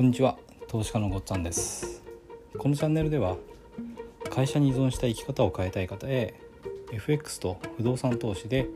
[0.00, 0.38] こんにちは。
[0.66, 2.02] 投資家のごっつぁんです。
[2.56, 3.36] このチャンネルでは
[4.30, 6.40] 会社に依存した生き方を変えたい方へ
[6.90, 8.66] FX と不動産投資で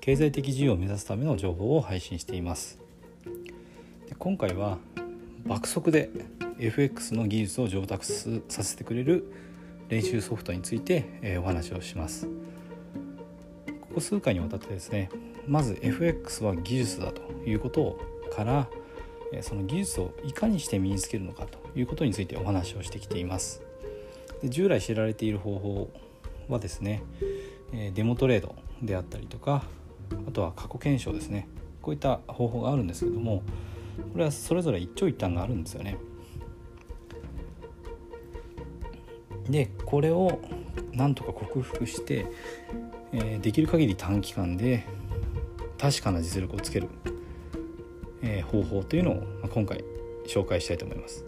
[0.00, 2.78] 経済的自由を目指すための情報を配信しています。
[4.08, 4.78] で今回は
[5.44, 6.08] 爆速で
[6.58, 9.30] FX の技術を上達させてくれる
[9.90, 12.28] 練習ソフトについて、お話をします。
[13.82, 15.10] ここ数回にわたってですね
[15.46, 17.98] まず FX は技術だということ
[18.34, 18.70] から
[19.42, 23.62] その技術をいかにして身につけるのかということについてお話をしてきています。
[24.42, 25.90] で従来知られている方法
[26.48, 27.02] はですね
[27.94, 29.64] デモトレードであったりとか
[30.28, 31.48] あとは過去検証ですね。
[31.82, 33.42] こういった方法があるんですけども
[34.12, 35.96] これはそれぞれ一長一短があるんですよね。
[39.48, 40.40] でこれを
[40.92, 42.26] なんとか克服して、
[43.12, 44.84] え、できる限り短期間で
[45.78, 46.88] 確かな実力をつける。
[48.50, 49.84] 方法というのを、今回
[50.26, 51.24] 紹介したいと思います。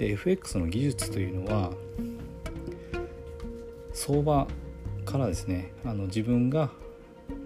[0.00, 1.72] で FX の技術というのは
[3.92, 4.46] 相場
[5.04, 6.70] からですねあの自分が、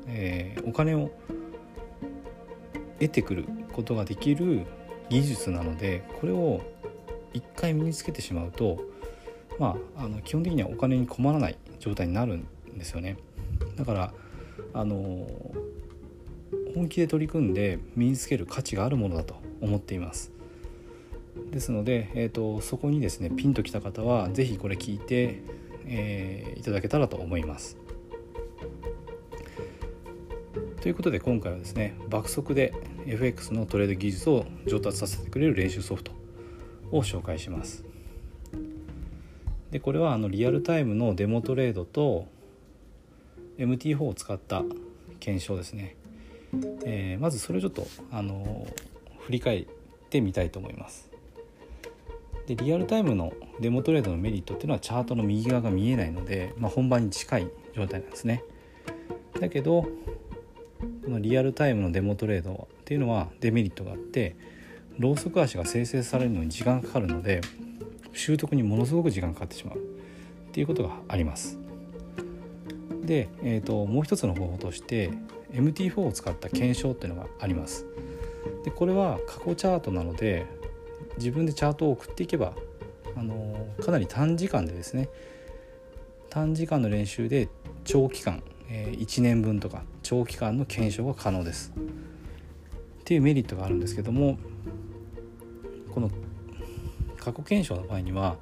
[0.07, 1.11] えー、お金を
[3.01, 4.67] 得てくることができる
[5.11, 6.61] 技術なのでこれを
[7.33, 8.79] 一回身につけてしまうと
[9.59, 12.47] まああの基本的にはお金に困らない状態になるん
[12.79, 13.17] ですよね
[13.75, 14.15] だから
[14.73, 15.27] あの
[16.75, 20.33] 本気で取り組んで身につける価値があるものだと思っています。
[21.51, 25.43] ですので、えーと、そこにですねピンときた方は是非これ聞いて、
[25.87, 27.77] えー、いただけたらと思います。
[30.81, 32.75] ということで今回はですね爆速で
[33.07, 36.13] FX のトレード技術を上達させてくれる練習ソフト
[36.91, 37.85] を紹介します。
[39.71, 42.27] でこれはあのリアルタイムのデモトレードと
[43.59, 44.63] MT4 を使った
[45.21, 45.97] 検証ですね。
[46.85, 48.67] えー、まずそれをちょっとあの
[49.21, 49.67] 振り返っ
[50.11, 51.11] てみたいと思います。
[52.47, 58.45] でリアルタイムのデモトレードのメリットっていうのはチャートの右側が見えないので、まあ、本番に近い状態なんですね。
[59.41, 59.91] だけどこ
[61.09, 64.37] のリアルタイムのデモトレードっていうのはデメリットがあって
[64.99, 67.41] ローソク足が生成されるのに時間がかかるので
[68.13, 69.81] 習得にものすごく時間がかかってしまうっ
[70.53, 71.59] ていうことがあります。
[73.03, 75.11] で、えーともう一つの方法として
[75.55, 77.87] MT4 を使った検証っていうのがあります。
[78.65, 80.47] でこれは過去チャートなので
[81.17, 82.55] 自分でチャートを送っていけば
[83.17, 85.09] あのかなり短時間でですね
[86.31, 87.49] 短時間の練習で
[87.85, 91.73] 長期間、えー、1年分とか長期間の検証が可能です。
[91.77, 94.39] っていうメリットがあるんですけども
[95.93, 96.11] この
[97.19, 98.37] 過去検証の場合には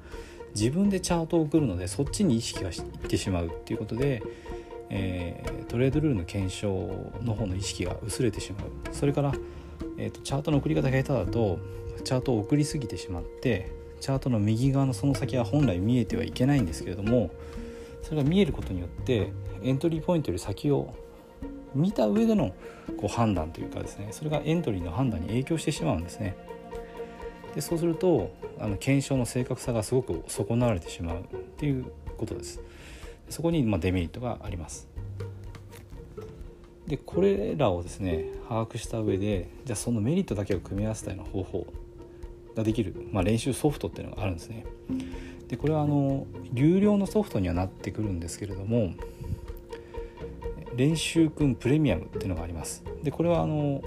[0.55, 4.23] 自分でチャートを送るのでそっちに意識がいってしまうっていうことで
[4.95, 9.33] えー、トレードルールの検証の方の意識が薄れてしまうそれから、
[9.97, 11.57] えーと、チャートの送り方が下手だと
[12.03, 17.31] チャートを送りすぎてしまってチャートの右側のその先は本来見えてはいけないんですけれども
[18.03, 19.31] それが見えることによって
[19.63, 20.93] エントリーポイントより先を
[21.73, 22.53] 見た上での
[22.97, 26.35] こう判断というかですねそれがエントリーの判断に影響してしまうんですね。
[27.55, 31.21] でそうするとあの検証の正確さがすごく損なわれてしまうっ
[31.57, 31.85] ていう
[32.17, 32.61] ことです。
[33.29, 34.87] そこにまデメリットがあります。
[36.87, 41.67] でこれらをですね把握した上でじゃあそのメリットだけを組み合わせたような方法
[42.55, 44.65] ができる、まあ、練習ソフトっていうのがあるんですね。
[45.47, 48.93] でこれはあの有料のソフトにはなってくるんですけれども
[50.75, 52.83] 練習くんプレミアムっていうのがあります。
[53.01, 53.81] でこれはあの、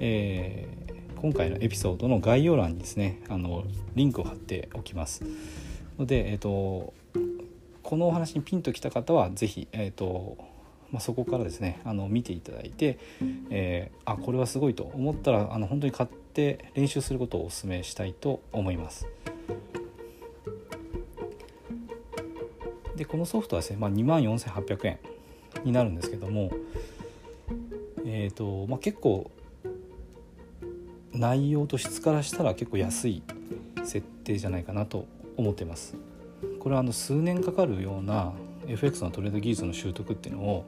[0.00, 5.24] えー、今回のエピソードの概要欄にですねあのリンクを貼っておきます。
[5.98, 6.94] ので、えーと
[7.92, 10.38] このお話にピンときた方は是非、えーと
[10.92, 12.98] まあ、そこからですねあの見ていただいて、
[13.50, 19.06] えー、あこれはすごいと思ったらあの本当に買って練習することをお勧めしたいと思います。
[22.96, 24.98] でこのソフトはですね、まあ、2万4800円
[25.62, 26.50] になるんですけども、
[28.06, 29.30] えーとまあ、結構
[31.12, 33.22] 内容と質からしたら結構安い
[33.84, 35.04] 設定じゃないかなと
[35.36, 35.94] 思ってます。
[36.58, 38.32] これはあの数年かかるような
[38.66, 40.64] FX のトレード技術の習得っていうのを、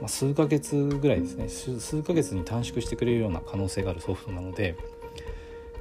[0.00, 4.76] まあ、数ヶ月ぐらいですね数ヶ月に短縮してくれるような可能性があるソフトなので、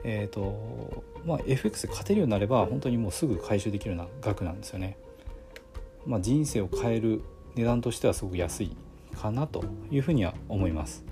[0.04, 4.98] えーとまあ、FX で勝てるようになれば本当にもうすぐ回収できるような額なんですよね。
[6.06, 7.22] まあ、人生を変える
[7.56, 8.78] 値段としてはすごく安い
[9.14, 11.04] かなというふうには思います。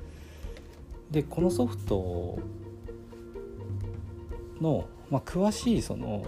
[1.11, 2.39] でこのソフト
[4.61, 6.25] の、まあ、詳しいその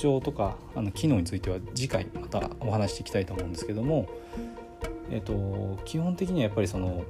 [0.00, 4.08] 徴とかあの機能については次回またお話していきたいと思うんですけども、
[5.10, 7.04] えーと、基本的にはやっぱりその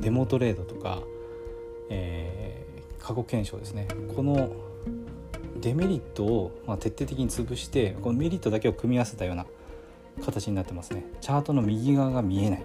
[0.00, 1.00] デモトレードとか、
[1.88, 3.88] えー、過去検証ですね。
[4.14, 4.50] この
[5.60, 9.46] デメリットを、まあ、徹底的に潰してこのメリットだけを組み合わせたような
[10.24, 11.04] 形になってますね。
[11.20, 12.64] チャートの右側が見えない。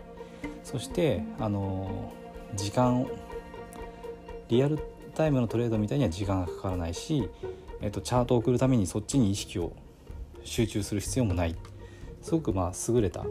[0.63, 2.13] そしてあの
[2.55, 3.07] 時間
[4.49, 4.77] リアル
[5.13, 7.29] タイムのトレードみたいには時間がかからないし、
[7.81, 9.73] えっと、チャートを送るためにそっちに意識を
[10.43, 11.55] 集中する必要もない
[12.21, 13.25] すごくまあ優れた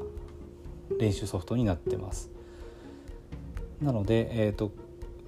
[0.99, 2.31] 練習ソフトになってます
[3.81, 4.71] なので、えーと、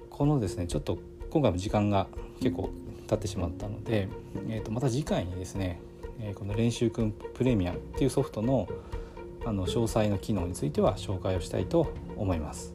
[0.09, 0.97] このですねちょっと
[1.29, 2.07] 今回も時間が
[2.39, 2.69] 結構
[3.07, 4.07] 経ってしまったので、
[4.49, 5.79] えー、とまた次回にですね、
[6.19, 8.67] えー、この練習くんプレミアムっていうソフトの
[9.45, 12.74] あの詳細の機能については紹介をしたいと思います。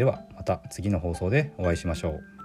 [0.00, 2.39] ではまた次の放送でお会いしましょう。